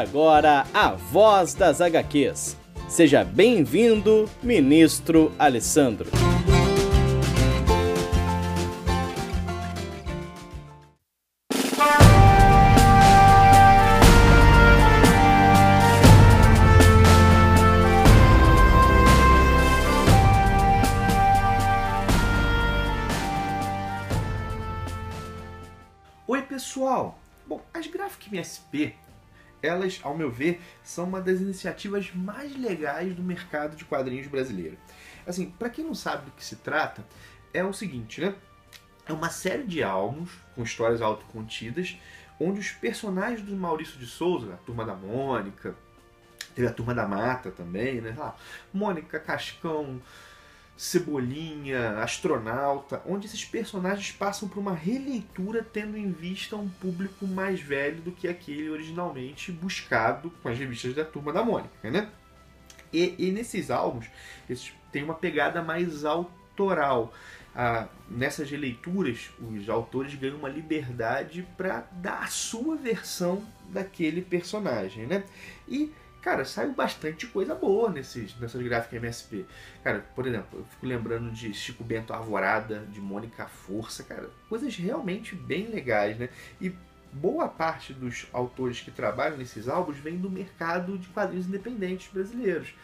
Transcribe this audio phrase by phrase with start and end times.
[0.00, 2.56] Agora a Voz das HQs.
[2.88, 6.08] Seja bem-vindo, ministro Alessandro.
[26.26, 27.18] Oi, pessoal!
[27.46, 28.94] Bom, as Graphic MSP,
[29.62, 34.76] elas, ao meu ver, são uma das iniciativas mais legais do mercado de quadrinhos brasileiro.
[35.26, 37.04] Assim, para quem não sabe do que se trata,
[37.52, 38.34] é o seguinte, né?
[39.06, 41.96] É uma série de álbuns com histórias autocontidas,
[42.38, 45.74] onde os personagens do Maurício de Souza, a Turma da Mônica,
[46.54, 48.14] teve a Turma da Mata também, né?
[48.16, 48.36] Lá,
[48.72, 50.00] Mônica, Cascão,
[50.80, 57.60] Cebolinha, Astronauta, onde esses personagens passam por uma releitura tendo em vista um público mais
[57.60, 62.08] velho do que aquele originalmente buscado com as revistas da Turma da Mônica, né?
[62.90, 64.06] E, e nesses álbuns,
[64.48, 67.12] eles têm uma pegada mais autoral.
[67.54, 75.06] Ah, nessas releituras, os autores ganham uma liberdade para dar a sua versão daquele personagem,
[75.06, 75.24] né?
[75.68, 79.46] E cara, saiu bastante coisa boa nesses, nessas gráficas MSP.
[79.82, 84.76] Cara, por exemplo, eu fico lembrando de Chico Bento Arvorada, de Mônica Força, cara, coisas
[84.76, 86.28] realmente bem legais, né?
[86.60, 86.72] E
[87.12, 92.74] boa parte dos autores que trabalham nesses álbuns vem do mercado de quadrinhos independentes brasileiros.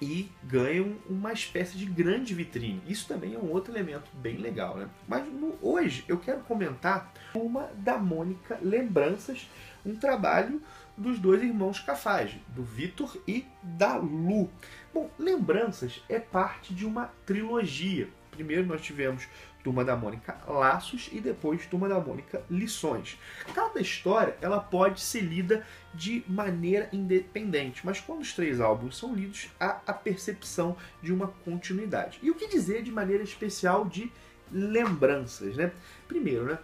[0.00, 2.82] E ganham uma espécie de grande vitrine.
[2.86, 4.90] Isso também é um outro elemento bem legal, né?
[5.08, 9.48] Mas no, hoje eu quero comentar uma da Mônica Lembranças,
[9.86, 10.60] um trabalho
[10.96, 14.50] dos dois irmãos Cafage, do Vitor e da Lu.
[14.92, 18.08] Bom, Lembranças é parte de uma trilogia.
[18.30, 19.26] Primeiro nós tivemos
[19.62, 23.18] Turma da Mônica Laços e depois Turma da Mônica Lições.
[23.52, 29.14] Cada história ela pode ser lida de maneira independente, mas quando os três álbuns são
[29.14, 32.20] lidos, há a percepção de uma continuidade.
[32.22, 34.12] E o que dizer de maneira especial de
[34.52, 35.72] lembranças, né?
[36.06, 36.58] Primeiro, né?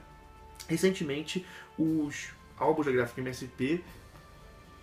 [0.68, 1.44] Recentemente,
[1.76, 3.82] os álbuns da Gráfica MSP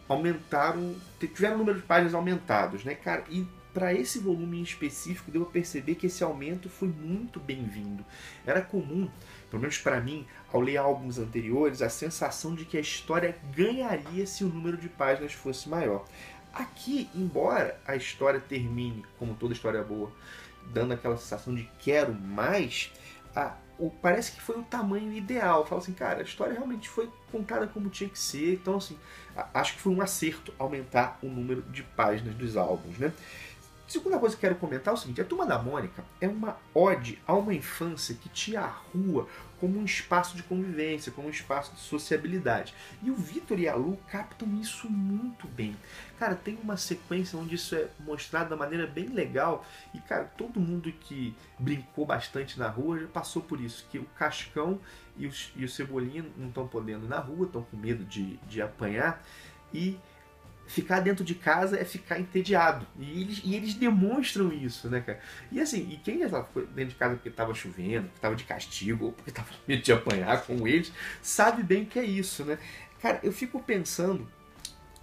[0.09, 3.24] aumentaram, tiveram o número de páginas aumentados, né, cara?
[3.30, 8.03] E para esse volume em específico, deu a perceber que esse aumento foi muito bem-vindo.
[8.46, 9.09] Era comum,
[9.50, 14.25] pelo menos para mim, ao ler álbuns anteriores, a sensação de que a história ganharia
[14.25, 16.03] se o número de páginas fosse maior.
[16.52, 20.12] Aqui, embora a história termine, como toda história boa,
[20.74, 22.91] dando aquela sensação de quero mais,
[23.36, 25.66] a, o, parece que foi o tamanho ideal.
[25.66, 28.53] Fala assim, cara, a história realmente foi contada como tinha que ser.
[28.53, 28.97] Então, assim,
[29.53, 33.13] acho que foi um acerto aumentar o número de páginas dos álbuns, né?
[33.90, 37.20] Segunda coisa que quero comentar é o seguinte: a Turma da Mônica é uma ode
[37.26, 39.28] a uma infância que tinha a rua
[39.60, 42.72] como um espaço de convivência, como um espaço de sociabilidade.
[43.02, 45.76] E o Vitor e a Lu captam isso muito bem.
[46.20, 49.66] Cara, tem uma sequência onde isso é mostrado da maneira bem legal.
[49.92, 53.88] E, cara, todo mundo que brincou bastante na rua já passou por isso.
[53.90, 54.80] Que o Cascão
[55.18, 58.62] e, os, e o Cebolinha não estão podendo na rua, estão com medo de, de
[58.62, 59.20] apanhar.
[59.74, 59.98] E
[60.69, 62.85] ficar dentro de casa é ficar entediado.
[63.00, 65.19] E eles, e eles demonstram isso, né, cara?
[65.52, 68.44] E assim, e quem já ficou dentro de casa porque estava chovendo, porque estava de
[68.44, 70.94] castigo, ou porque estava com medo de apanhar com eles,
[71.24, 72.59] sabe bem que é isso, né?
[73.02, 74.29] Cara, eu fico pensando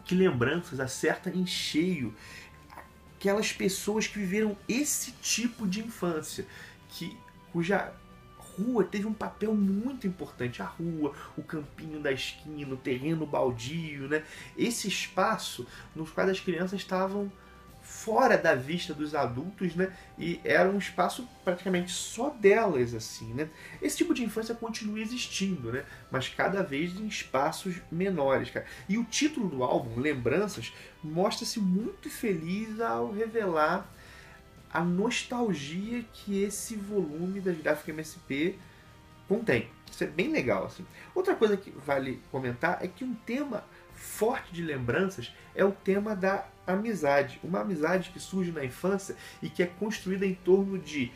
[0.05, 2.15] que lembranças acerta em cheio
[3.16, 6.47] aquelas pessoas que viveram esse tipo de infância,
[6.91, 7.19] que
[7.53, 7.93] cuja
[8.59, 10.62] rua teve um papel muito importante.
[10.62, 14.25] A rua, o campinho da esquina, o terreno baldio, né?
[14.56, 17.31] Esse espaço nos quais as crianças estavam
[17.87, 19.93] fora da vista dos adultos, né?
[20.19, 23.49] E era um espaço praticamente só delas, assim, né?
[23.81, 25.85] Esse tipo de infância continua existindo, né?
[26.11, 28.67] Mas cada vez em espaços menores, cara.
[28.88, 30.73] E o título do álbum, Lembranças,
[31.03, 33.88] mostra-se muito feliz ao revelar
[34.73, 38.59] a nostalgia que esse volume das Graphic MSP
[39.29, 39.69] contém.
[39.91, 40.67] Isso é bem legal.
[40.67, 40.85] Assim.
[41.15, 43.65] Outra coisa que vale comentar é que um tema
[43.95, 47.41] forte de lembranças é o tema da amizade.
[47.43, 51.11] Uma amizade que surge na infância e que é construída em torno de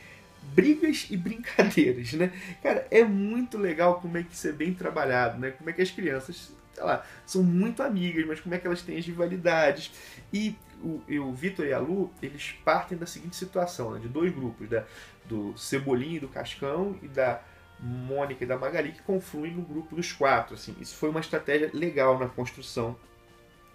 [0.54, 2.32] brigas e brincadeiras, né?
[2.62, 5.50] Cara, é muito legal como é que isso é bem trabalhado, né?
[5.50, 8.82] Como é que as crianças sei lá, são muito amigas, mas como é que elas
[8.82, 9.90] têm as rivalidades.
[10.32, 14.32] E o, o Vitor e a Lu, eles partem da seguinte situação, né, de dois
[14.32, 14.84] grupos, da,
[15.26, 17.40] do Cebolinha e do Cascão e da
[17.78, 20.54] Mônica e da Magali que confluem no grupo dos quatro.
[20.54, 20.74] Assim.
[20.80, 22.96] Isso foi uma estratégia legal na construção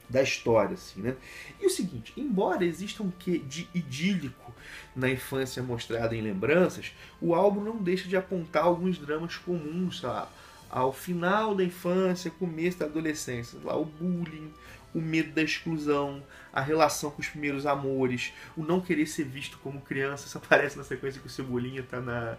[0.08, 1.16] da história, assim, né?
[1.60, 4.54] E o seguinte, embora exista um quê de idílico
[4.96, 10.32] na infância mostrada em lembranças, o álbum não deixa de apontar alguns dramas comuns, lá,
[10.70, 14.54] ao final da infância, começo da adolescência, lá o bullying,
[14.96, 19.58] o medo da exclusão, a relação com os primeiros amores, o não querer ser visto
[19.58, 22.38] como criança, isso aparece na sequência que o Cebolinha tá na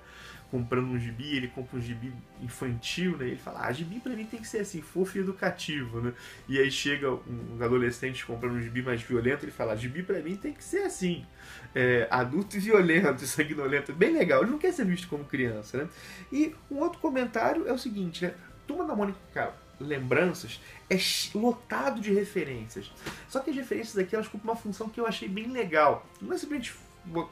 [0.51, 3.27] comprando um gibi, ele compra um gibi infantil, né?
[3.27, 6.13] Ele fala, ah, gibi pra mim tem que ser assim, fofo e educativo, né?
[6.49, 10.37] E aí chega um adolescente comprando um gibi mais violento, ele fala, gibi pra mim
[10.37, 11.27] tem que ser assim,
[11.75, 15.89] é, adulto e violento, sanguinolento, bem legal, ele não quer ser visto como criança, né?
[16.33, 18.35] E um outro comentário é o seguinte, né?
[18.67, 20.97] Turma da Mônica, cara, lembranças é
[21.35, 22.91] lotado de referências.
[23.29, 26.07] Só que as referências aqui elas cumprem uma função que eu achei bem legal.
[26.21, 26.75] Não é simplesmente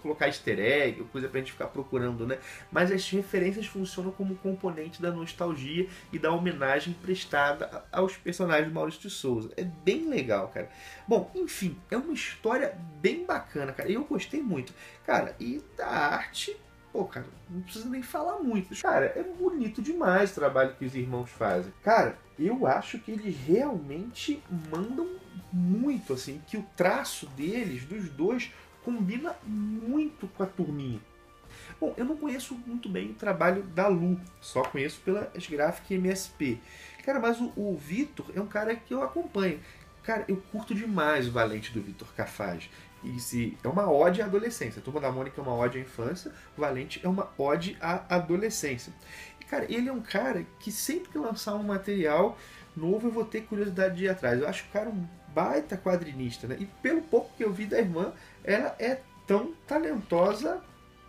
[0.02, 2.38] colocar easter egg, coisa pra gente ficar procurando, né?
[2.70, 8.74] Mas as referências funcionam como componente da nostalgia e da homenagem prestada aos personagens do
[8.74, 9.50] Maurício de Souza.
[9.56, 10.70] É bem legal, cara.
[11.08, 13.90] Bom, enfim, é uma história bem bacana, cara.
[13.90, 14.72] Eu gostei muito.
[15.04, 16.56] Cara, e da arte
[16.94, 18.80] Pô, cara, não precisa nem falar muito.
[18.80, 21.72] Cara, é bonito demais o trabalho que os irmãos fazem.
[21.82, 25.08] Cara, eu acho que eles realmente mandam
[25.52, 28.52] muito, assim, que o traço deles, dos dois,
[28.84, 31.00] combina muito com a turminha.
[31.80, 36.60] Bom, eu não conheço muito bem o trabalho da Lu, só conheço pelas gráficas MSP.
[37.04, 39.58] Cara, mas o, o Vitor é um cara que eu acompanho.
[40.04, 42.70] Cara, eu curto demais o Valente do Vitor Cafaz.
[43.04, 44.80] E se é uma ode à adolescência.
[44.80, 48.92] Turma da Mônica é uma ode à infância, Valente é uma ode à adolescência.
[49.40, 52.38] E, cara, ele é um cara que sempre que lançar um material
[52.76, 54.40] novo eu vou ter curiosidade de ir atrás.
[54.40, 56.56] Eu acho o cara um baita quadrinista, né?
[56.58, 58.12] E pelo pouco que eu vi da irmã,
[58.42, 60.62] ela é tão talentosa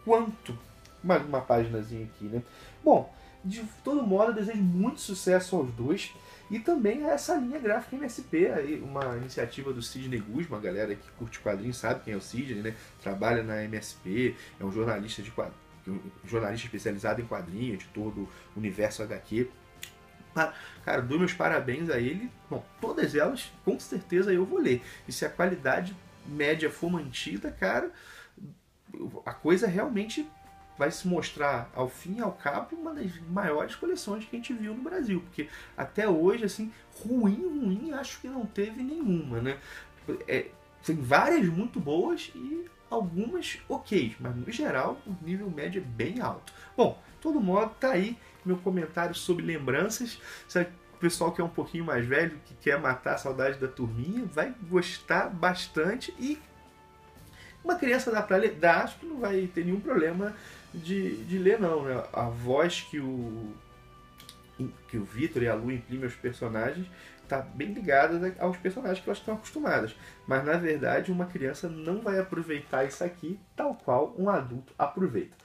[0.04, 0.58] quanto.
[1.04, 2.42] Mais uma páginazinha aqui, né?
[2.84, 3.14] Bom,
[3.46, 6.14] de todo modo, eu desejo muito sucesso aos dois.
[6.50, 10.96] E também a essa linha gráfica MSP, aí, uma iniciativa do Sidney Guzman, a galera
[10.96, 12.76] que curte quadrinhos sabe quem é o Sidney, né?
[13.02, 15.32] Trabalha na MSP, é um jornalista de
[15.88, 19.50] um jornalista especializado em quadrinhos, de todo o universo HQ.
[20.84, 22.30] Cara, dou meus parabéns a ele.
[22.50, 24.84] Bom, todas elas, com certeza eu vou ler.
[25.08, 25.96] E se a qualidade
[26.26, 27.92] média for mantida, cara,
[29.26, 30.28] a coisa realmente
[30.78, 34.54] vai se mostrar, ao fim e ao cabo, uma das maiores coleções que a gente
[34.54, 35.22] viu no Brasil.
[35.22, 36.72] Porque até hoje, assim,
[37.04, 39.58] ruim, ruim, acho que não teve nenhuma, né?
[40.28, 40.48] É,
[40.84, 46.22] tem várias muito boas e algumas ok, mas no geral o nível médio é bem
[46.22, 46.54] alto.
[46.78, 50.22] Bom, todo modo, tá aí meu comentário sobre lembranças.
[50.48, 53.68] Se o pessoal que é um pouquinho mais velho, que quer matar a saudade da
[53.68, 56.40] turminha, vai gostar bastante e
[57.64, 60.36] uma criança dá para ler, dá, acho que não vai ter nenhum problema
[60.84, 62.04] de, de ler não, né?
[62.14, 63.54] A voz que o
[64.88, 66.88] que o Vitor e a Lu imprimem aos personagens
[67.22, 69.96] está bem ligada aos personagens que elas estão acostumadas.
[70.28, 75.45] Mas na verdade, uma criança não vai aproveitar isso aqui tal qual um adulto aproveita.